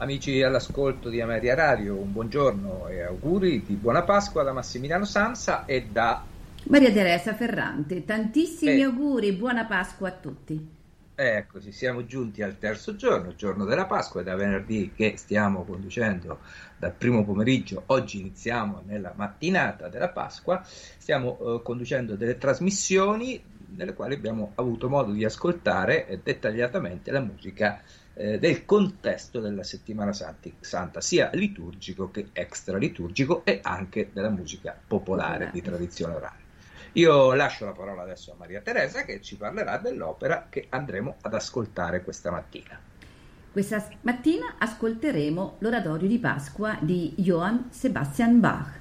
Amici 0.00 0.40
all'ascolto 0.42 1.08
di 1.08 1.20
Ameria 1.20 1.56
Radio, 1.56 1.96
un 1.96 2.12
buongiorno 2.12 2.86
e 2.86 3.02
auguri 3.02 3.64
di 3.66 3.74
buona 3.74 4.02
Pasqua 4.02 4.44
da 4.44 4.52
Massimiliano 4.52 5.04
Sansa 5.04 5.64
e 5.64 5.86
da 5.90 6.22
Maria 6.68 6.92
Teresa 6.92 7.34
Ferrante, 7.34 8.04
tantissimi 8.04 8.78
Eh. 8.78 8.84
auguri 8.84 9.26
e 9.26 9.32
buona 9.32 9.64
Pasqua 9.64 10.06
a 10.06 10.12
tutti. 10.12 10.76
Eccoci, 11.16 11.72
siamo 11.72 12.06
giunti 12.06 12.42
al 12.42 12.58
terzo 12.58 12.94
giorno, 12.94 13.30
il 13.30 13.34
giorno 13.36 13.64
della 13.64 13.86
Pasqua, 13.86 14.22
da 14.22 14.36
venerdì 14.36 14.92
che 14.94 15.14
stiamo 15.16 15.64
conducendo 15.64 16.38
dal 16.76 16.92
primo 16.92 17.24
pomeriggio, 17.24 17.82
oggi 17.86 18.20
iniziamo 18.20 18.82
nella 18.86 19.12
mattinata 19.16 19.88
della 19.88 20.10
Pasqua, 20.10 20.62
stiamo 20.64 21.38
eh, 21.40 21.62
conducendo 21.64 22.14
delle 22.14 22.38
trasmissioni 22.38 23.42
nelle 23.70 23.94
quali 23.94 24.14
abbiamo 24.14 24.52
avuto 24.54 24.88
modo 24.88 25.10
di 25.10 25.24
ascoltare 25.24 26.06
eh, 26.06 26.20
dettagliatamente 26.22 27.10
la 27.10 27.20
musica 27.20 27.82
eh, 28.18 28.38
del 28.40 28.64
contesto 28.64 29.38
della 29.38 29.62
settimana 29.62 30.12
santi- 30.12 30.52
santa, 30.58 31.00
sia 31.00 31.30
liturgico 31.34 32.10
che 32.10 32.30
extra 32.32 32.76
liturgico 32.76 33.44
e 33.44 33.60
anche 33.62 34.10
della 34.12 34.28
musica 34.28 34.76
popolare 34.86 35.50
di 35.52 35.62
tradizione 35.62 36.14
orale. 36.14 36.46
Io 36.94 37.34
lascio 37.34 37.64
la 37.64 37.70
parola 37.72 38.02
adesso 38.02 38.32
a 38.32 38.34
Maria 38.36 38.60
Teresa 38.60 39.04
che 39.04 39.20
ci 39.20 39.36
parlerà 39.36 39.78
dell'opera 39.78 40.48
che 40.50 40.66
andremo 40.68 41.14
ad 41.20 41.34
ascoltare 41.34 42.02
questa 42.02 42.32
mattina. 42.32 42.76
Questa 43.52 43.88
mattina 44.00 44.56
ascolteremo 44.58 45.58
l'oratorio 45.60 46.08
di 46.08 46.18
Pasqua 46.18 46.76
di 46.80 47.14
Johann 47.16 47.68
Sebastian 47.70 48.40
Bach. 48.40 48.80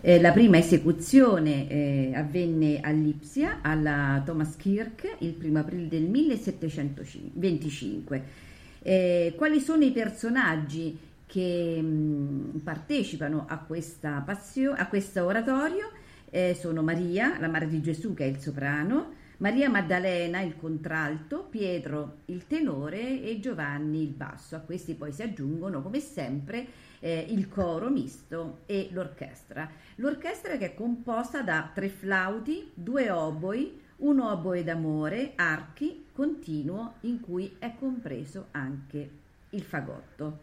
Eh, 0.00 0.18
la 0.20 0.32
prima 0.32 0.56
esecuzione 0.56 1.68
eh, 1.68 2.12
avvenne 2.14 2.80
a 2.80 2.88
Lipsia, 2.90 3.58
alla 3.60 4.22
Thomaskirche, 4.24 5.16
il 5.18 5.36
1 5.42 5.58
aprile 5.58 5.88
del 5.88 6.04
1725. 6.04 8.46
Eh, 8.88 9.34
quali 9.36 9.60
sono 9.60 9.84
i 9.84 9.90
personaggi 9.92 10.98
che 11.26 11.78
mh, 11.82 12.60
partecipano 12.64 13.44
a 13.46 13.58
questa 13.58 14.22
passio- 14.24 14.72
a 14.72 14.86
questo 14.86 15.26
oratorio? 15.26 15.90
Eh, 16.30 16.56
sono 16.58 16.82
Maria, 16.82 17.38
la 17.38 17.48
madre 17.48 17.68
di 17.68 17.82
Gesù, 17.82 18.14
che 18.14 18.24
è 18.24 18.28
il 18.28 18.38
soprano, 18.38 19.12
Maria 19.38 19.68
Maddalena 19.68 20.40
il 20.40 20.56
contralto, 20.56 21.46
Pietro 21.50 22.20
il 22.26 22.46
tenore 22.46 23.22
e 23.22 23.38
Giovanni 23.40 24.00
il 24.04 24.08
basso. 24.08 24.56
A 24.56 24.60
questi 24.60 24.94
poi 24.94 25.12
si 25.12 25.20
aggiungono, 25.20 25.82
come 25.82 26.00
sempre, 26.00 26.66
eh, 27.00 27.26
il 27.28 27.46
coro 27.50 27.90
misto 27.90 28.60
e 28.64 28.88
l'orchestra. 28.92 29.68
L'orchestra 29.96 30.56
che 30.56 30.64
è 30.64 30.74
composta 30.74 31.42
da 31.42 31.70
tre 31.74 31.90
flauti, 31.90 32.70
due 32.72 33.10
oboi, 33.10 33.80
un 33.98 34.20
oboe 34.20 34.64
d'amore, 34.64 35.32
archi, 35.34 36.06
continuo, 36.18 36.94
in 37.02 37.20
cui 37.20 37.54
è 37.60 37.74
compreso 37.78 38.46
anche 38.50 39.08
il 39.50 39.62
fagotto. 39.62 40.40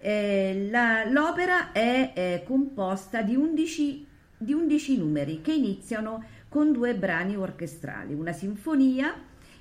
Eh, 0.00 0.66
la- 0.68 1.08
l'opera 1.08 1.70
è 1.70 2.10
eh, 2.12 2.42
composta 2.44 3.22
di 3.22 3.36
11, 3.36 4.04
di 4.36 4.52
11 4.52 4.98
numeri 4.98 5.42
che 5.42 5.52
iniziano 5.52 6.24
con 6.48 6.72
due 6.72 6.96
brani 6.96 7.36
orchestrali, 7.36 8.14
una 8.14 8.32
sinfonia 8.32 9.14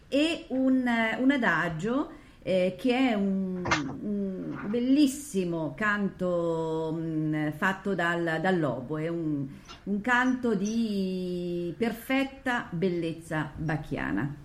e 0.07 0.45
un, 0.47 0.83
un 1.19 1.31
adagio 1.31 2.09
eh, 2.41 2.75
che 2.75 3.09
è 3.09 3.13
un, 3.13 3.63
un 4.01 4.65
bellissimo 4.67 5.75
canto 5.77 6.91
mh, 6.91 7.51
fatto 7.51 7.93
dal, 7.93 8.39
dall'oboe, 8.41 9.09
un, 9.09 9.47
un 9.83 10.01
canto 10.01 10.55
di 10.55 11.71
perfetta 11.77 12.67
bellezza 12.71 13.51
bacchiana. 13.55 14.44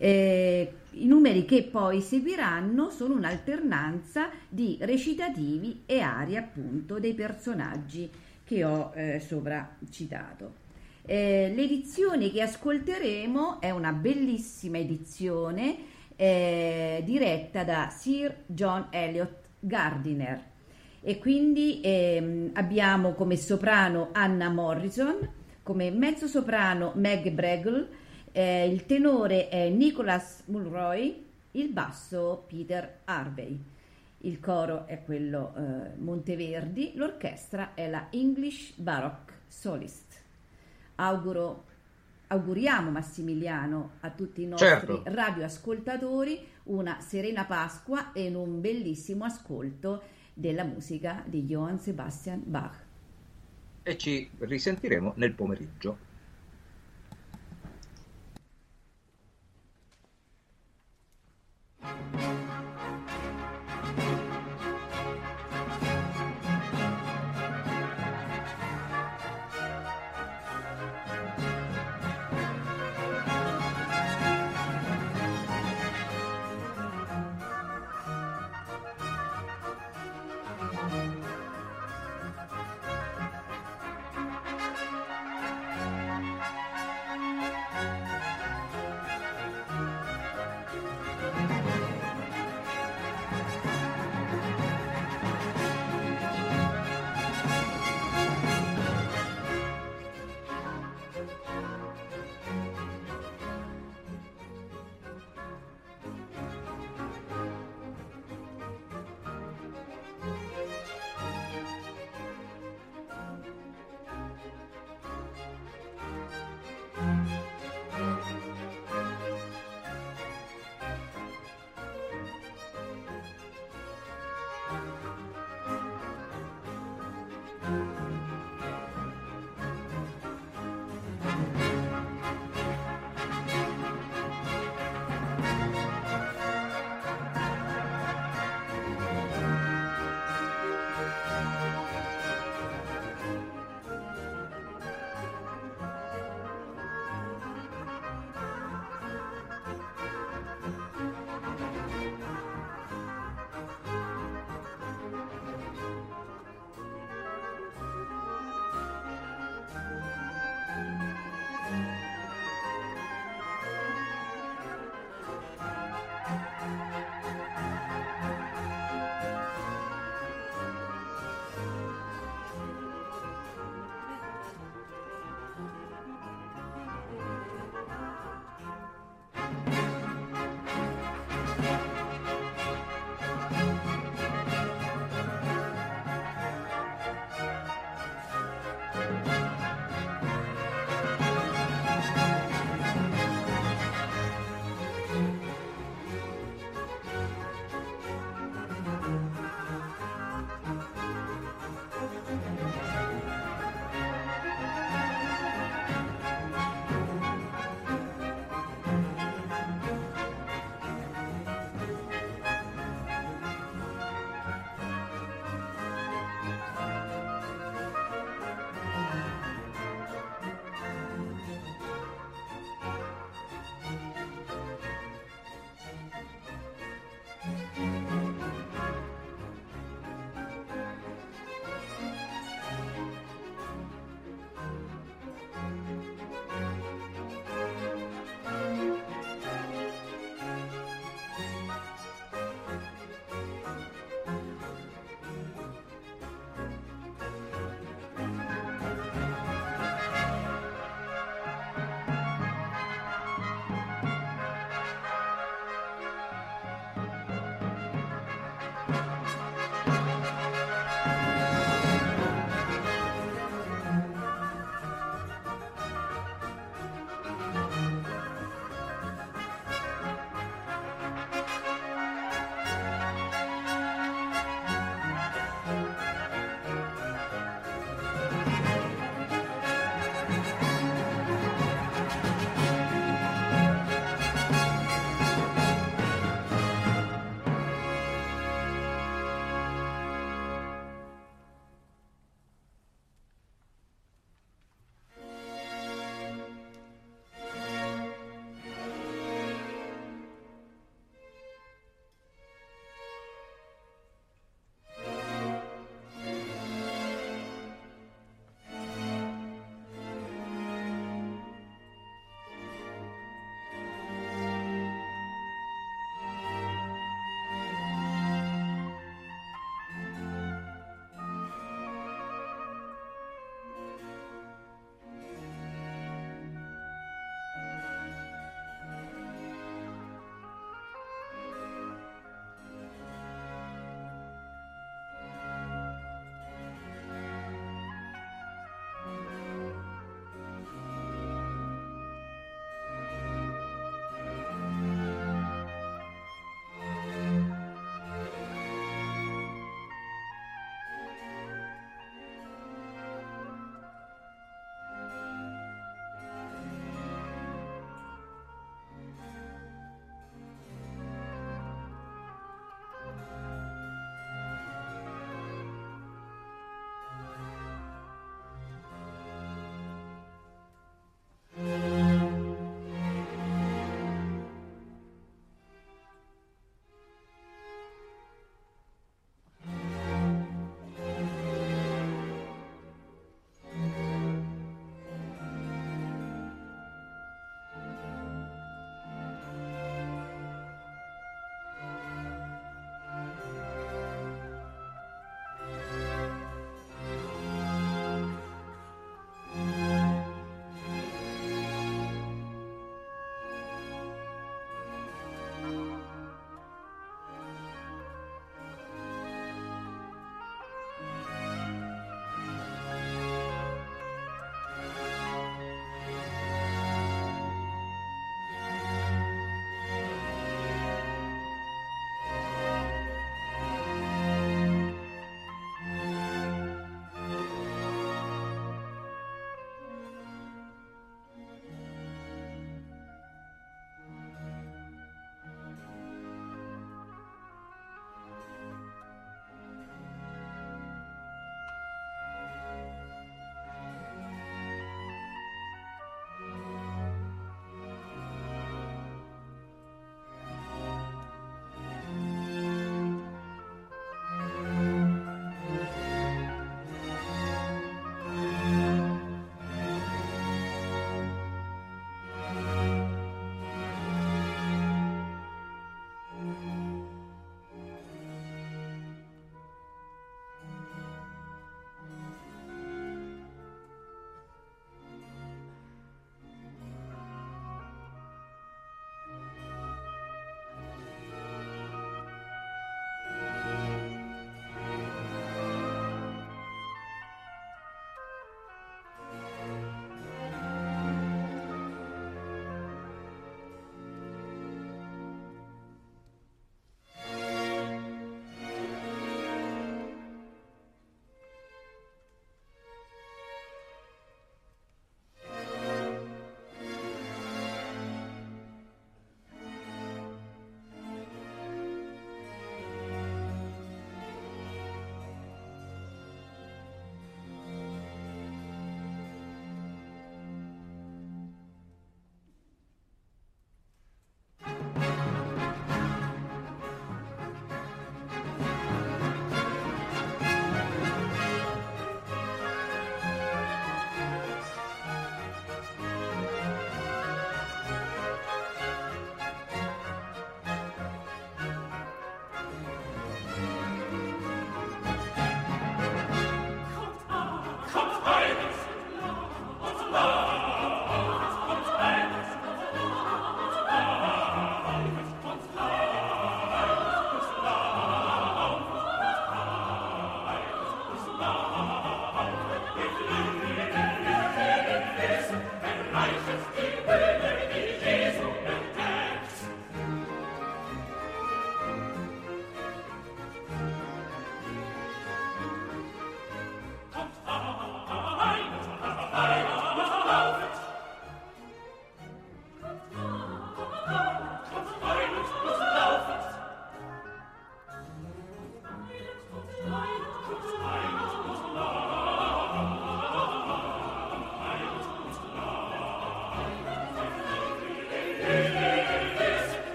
Eh, 0.00 0.72
I 0.92 1.06
numeri 1.06 1.44
che 1.44 1.64
poi 1.64 2.00
seguiranno 2.00 2.88
sono 2.90 3.14
un'alternanza 3.14 4.30
di 4.48 4.78
recitativi 4.80 5.82
e 5.86 6.00
arie 6.00 6.38
appunto 6.38 7.00
dei 7.00 7.14
personaggi 7.14 8.08
che 8.44 8.64
ho 8.64 8.92
eh, 8.94 9.20
sopra 9.20 9.76
citato. 9.90 10.66
Eh, 11.04 11.52
l'edizione 11.54 12.30
che 12.30 12.42
ascolteremo 12.42 13.60
è 13.60 13.70
una 13.70 13.92
bellissima 13.92 14.78
edizione 14.78 15.76
eh, 16.14 17.02
diretta 17.04 17.64
da 17.64 17.88
Sir 17.90 18.44
John 18.46 18.86
Elliot 18.90 19.36
Gardiner 19.58 20.42
e 21.00 21.18
quindi 21.18 21.80
ehm, 21.82 22.50
abbiamo 22.54 23.14
come 23.14 23.36
soprano 23.36 24.10
Anna 24.12 24.48
Morrison, 24.48 25.16
come 25.62 25.90
mezzo 25.90 26.26
soprano 26.26 26.92
Meg 26.96 27.30
Bregle, 27.30 27.88
eh, 28.32 28.68
il 28.68 28.86
tenore 28.86 29.48
è 29.48 29.68
Nicholas 29.68 30.42
Mulroy, 30.46 31.24
il 31.52 31.68
basso 31.70 32.44
Peter 32.46 33.00
Harvey. 33.04 33.58
Il 34.22 34.40
coro 34.40 34.86
è 34.86 35.02
quello 35.04 35.54
eh, 35.56 35.96
Monteverdi, 35.96 36.92
l'orchestra 36.96 37.74
è 37.74 37.88
la 37.88 38.08
English 38.10 38.72
Baroque 38.76 39.34
Solist. 39.46 40.20
Auguro, 40.96 41.64
auguriamo 42.26 42.90
Massimiliano 42.90 43.92
a 44.00 44.10
tutti 44.10 44.42
i 44.42 44.46
nostri 44.46 44.68
Certo. 44.68 45.02
radioascoltatori 45.04 46.46
una 46.64 47.00
serena 47.00 47.44
Pasqua 47.44 48.12
e 48.12 48.28
un 48.34 48.60
bellissimo 48.60 49.24
ascolto 49.24 50.02
della 50.34 50.64
musica 50.64 51.22
di 51.26 51.44
Johann 51.44 51.76
Sebastian 51.76 52.42
Bach. 52.44 52.86
E 53.82 53.96
ci 53.96 54.28
risentiremo 54.38 55.14
nel 55.16 55.32
pomeriggio. 55.32 56.07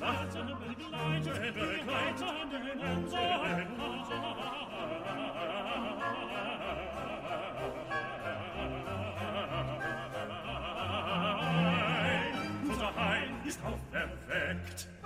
Schatten 0.00 0.46
begleite, 0.46 1.52
begleite 1.52 2.24
den 2.50 2.80
Ansatz. 2.80 4.10
ist 13.44 13.60
auferweckt. 13.64 14.99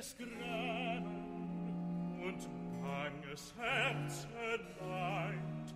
es 0.00 0.16
Grämen 0.16 1.04
und 2.24 2.48
banges 2.80 3.54
Herzen 3.54 4.30
leid, 4.80 5.74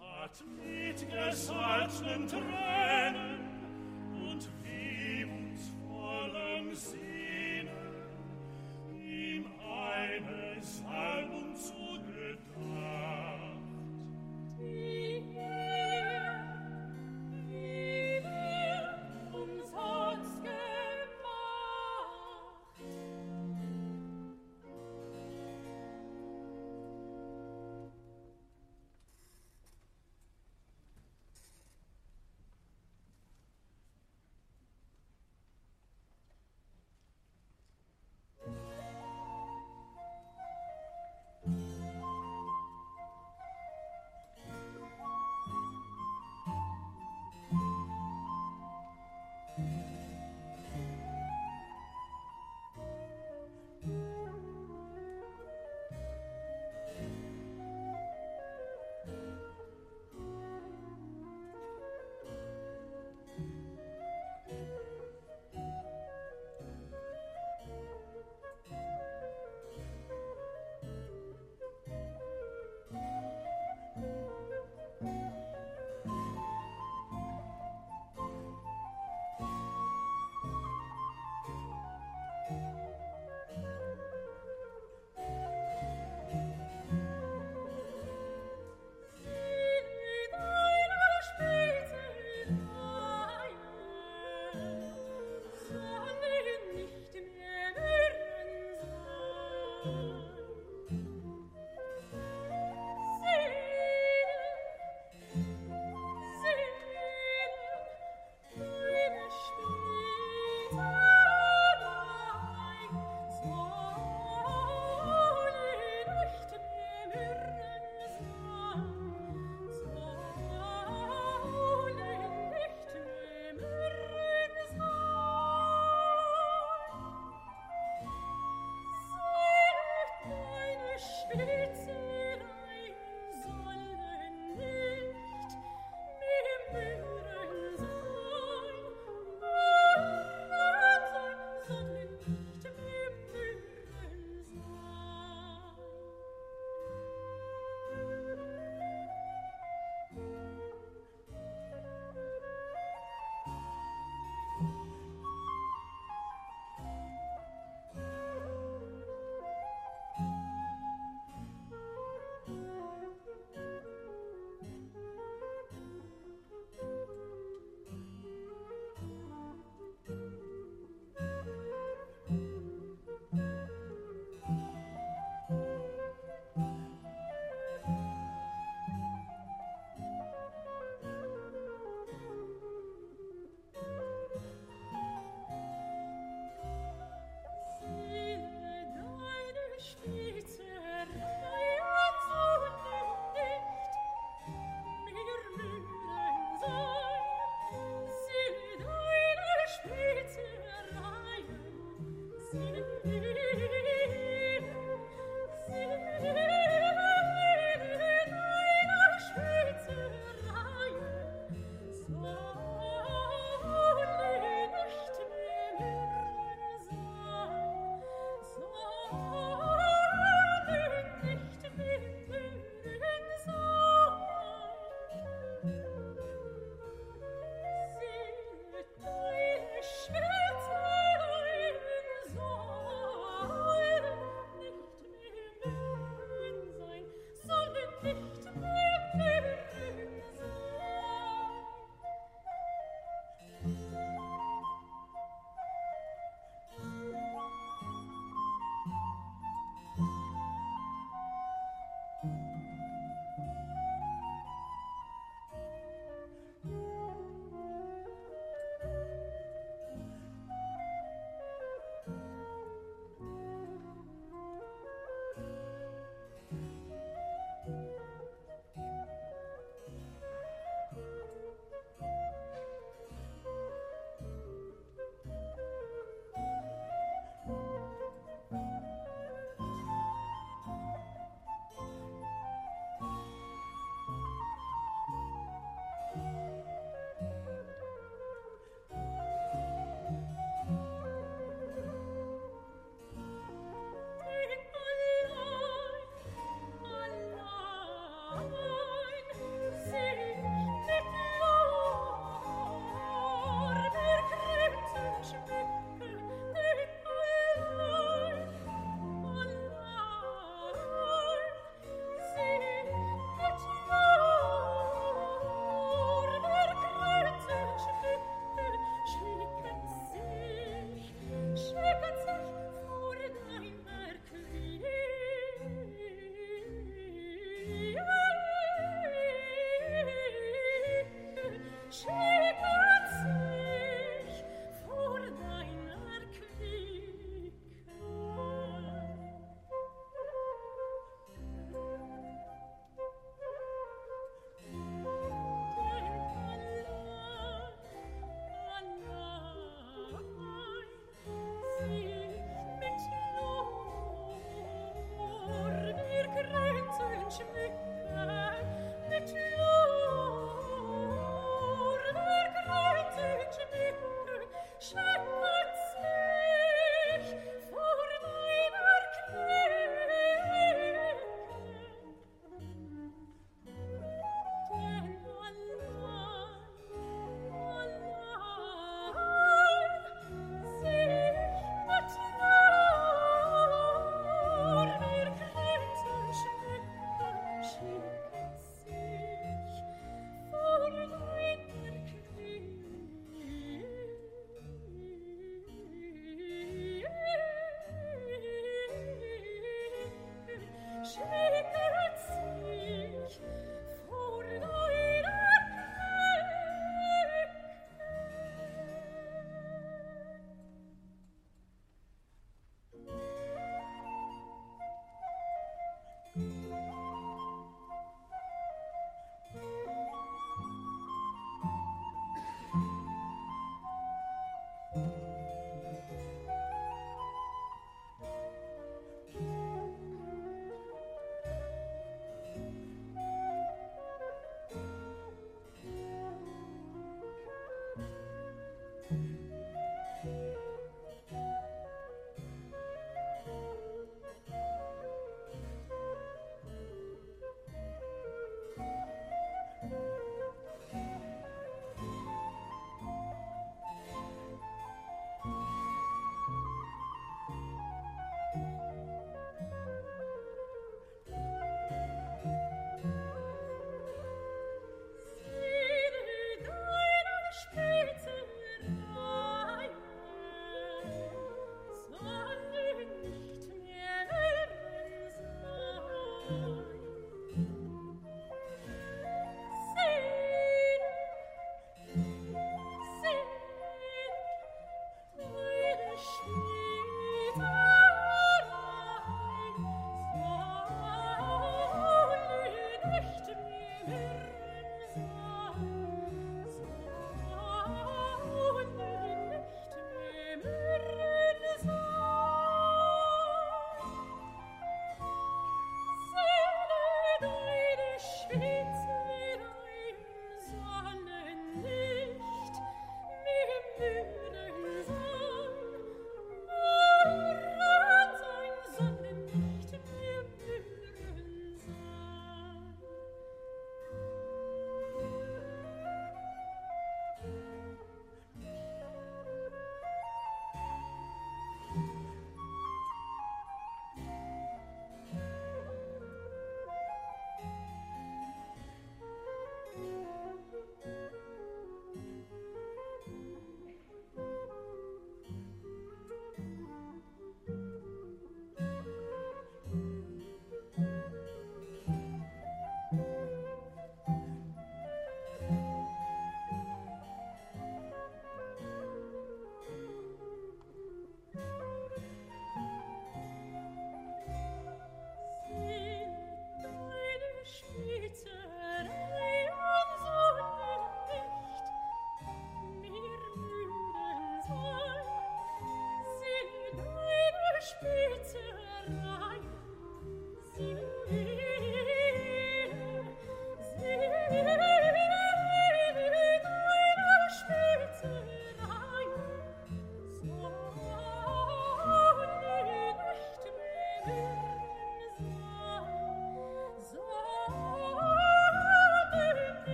hat 0.00 0.42
mit 0.56 0.98
gesalzenen 1.10 2.26
Tränen 2.26 3.25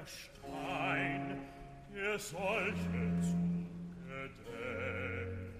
der 0.00 0.06
Stein, 0.06 1.38
der 1.94 2.18
solche 2.18 3.20
zu 3.20 3.36
denkt. 4.46 5.50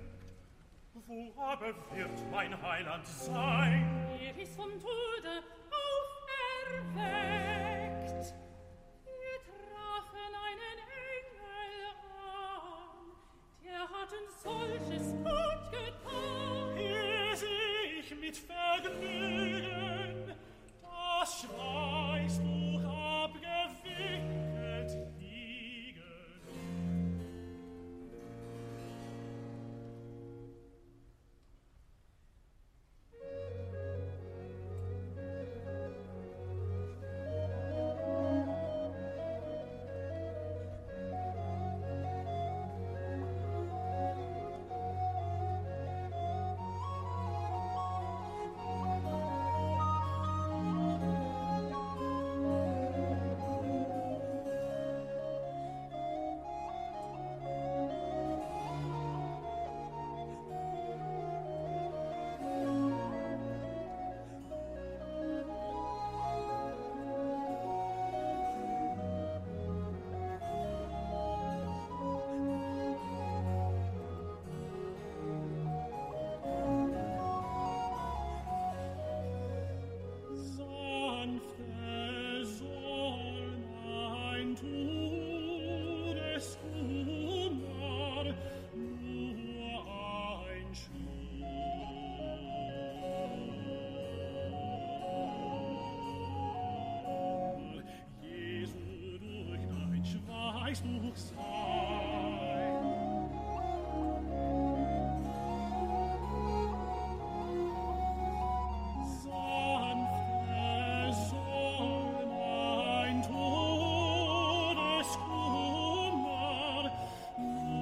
Wo 1.06 1.32
aber 1.40 1.74
wird 1.94 2.30
mein 2.30 2.60
Heiland 2.62 3.06
sein? 3.06 3.84
Er 4.22 4.42
ist 4.42 4.56
vom 4.56 4.70
Tode 4.70 5.42
auferweckt. 5.70 7.19
Weißbuch 100.70 101.16
sein. 101.16 101.36
Ein 113.02 113.20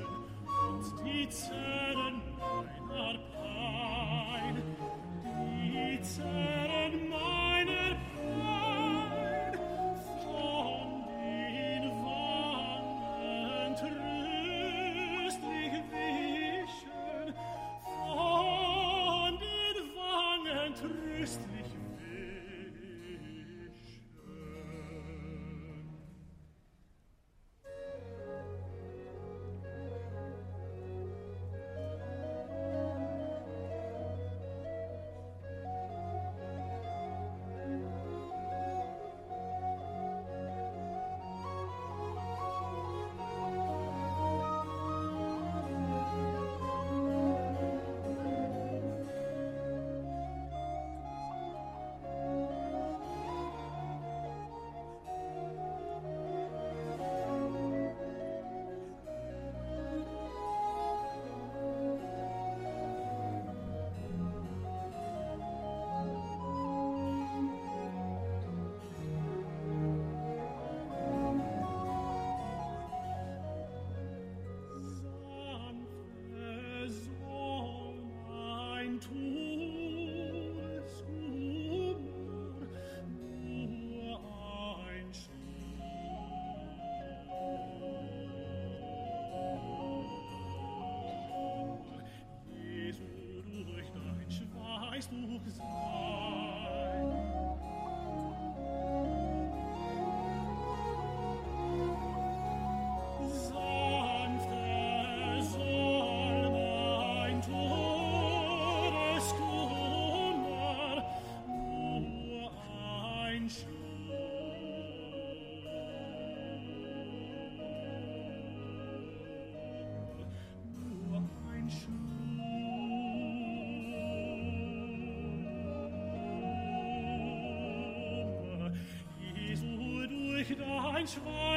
weißt 95.01 95.11
du? 95.13 95.90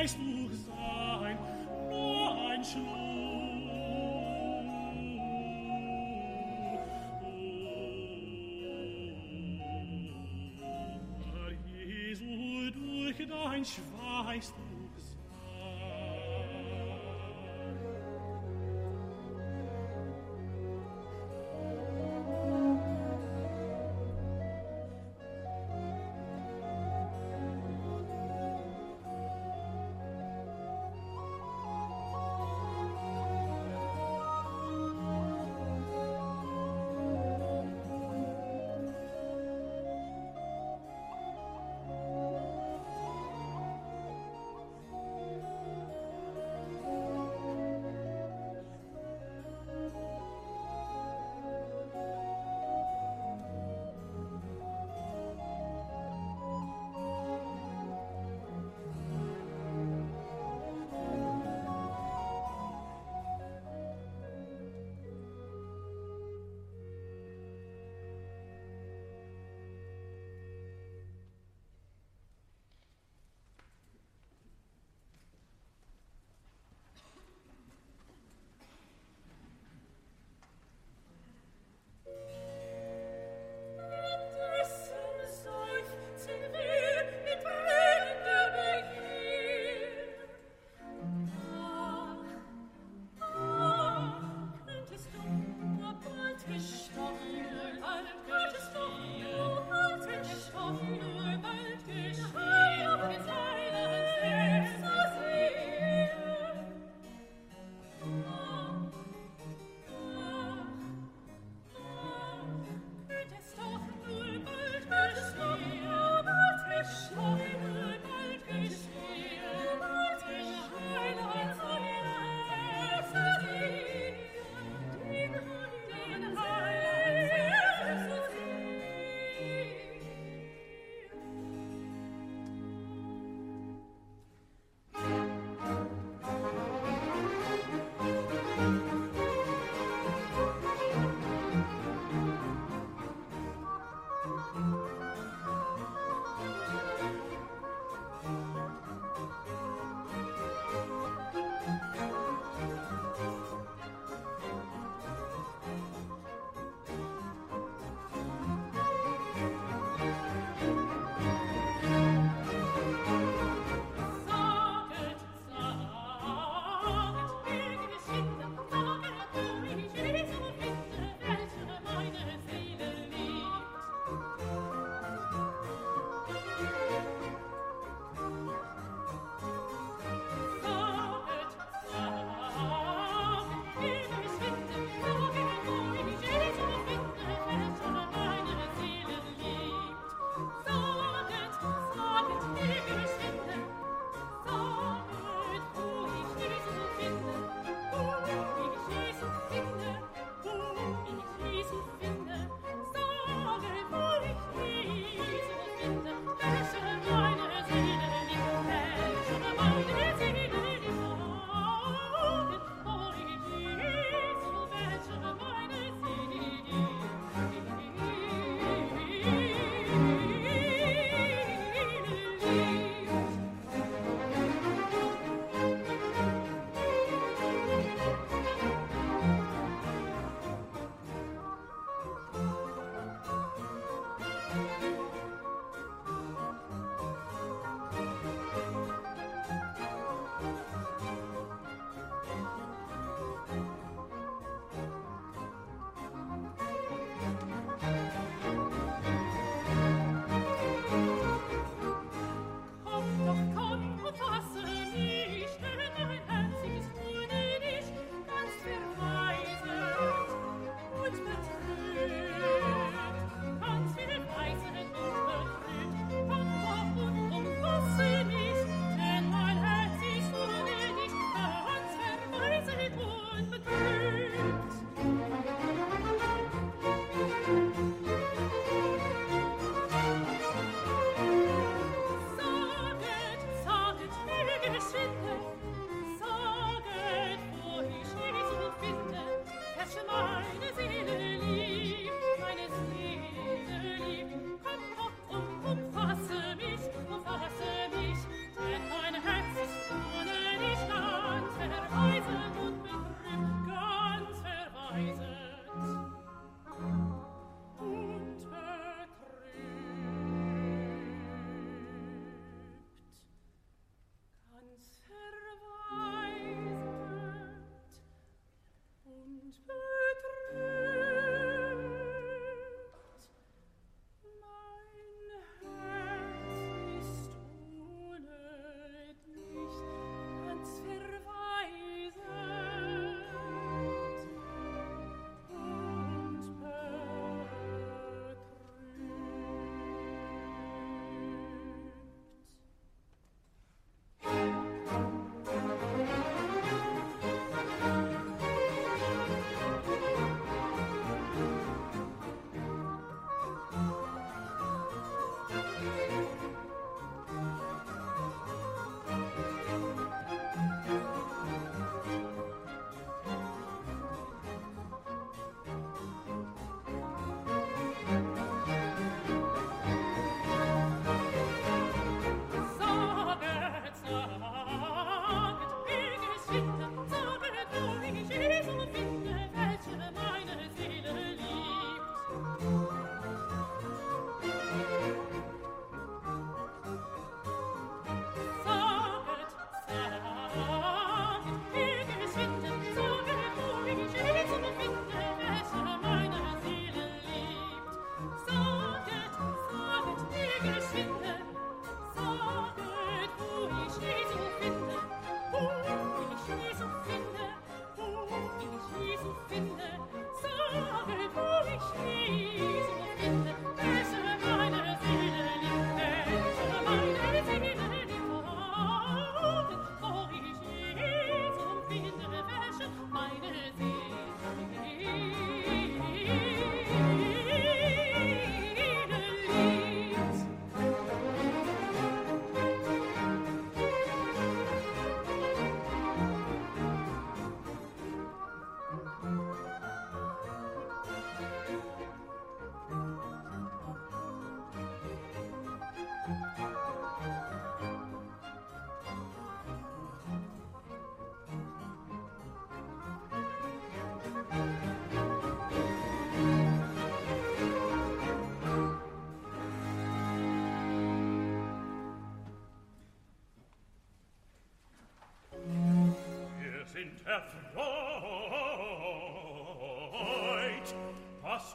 Reichsbuch 0.04 0.50
sein, 0.66 1.38
nur 1.88 2.50
ein 2.50 2.62
Schuh. 2.62 2.78
Oh, 7.22 7.48
Herr 11.32 11.52
Jesu, 11.86 12.70
durch 12.70 13.16
dein 13.16 13.64
Schweißbuch 13.64 14.73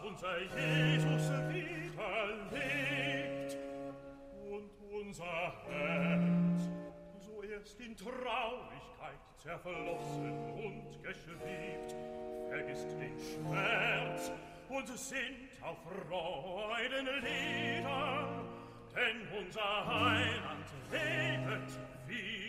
unser 0.04 0.40
Jesus 0.40 1.30
wiederlebt 1.50 3.58
und 4.50 4.72
unser 4.92 5.54
Herz 5.68 6.70
so 7.20 7.44
erst 7.44 7.80
in 7.80 7.96
Traurigkeit 7.96 9.20
zerflossen 9.38 10.34
und 10.54 11.04
geschwebt. 11.04 11.96
Vergisst 12.50 12.90
den 13.00 13.16
Schmerz 13.20 14.32
und 14.70 14.88
sinnt 14.98 15.62
auf 15.62 15.78
Freudenlieder 15.84 18.28
denn 18.96 19.28
unser 19.38 19.86
Heiland 19.86 20.66
lebt 20.92 21.78
wieder 22.08 22.49